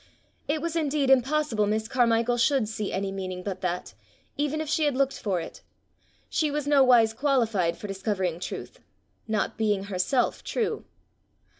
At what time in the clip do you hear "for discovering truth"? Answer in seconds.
7.77-8.79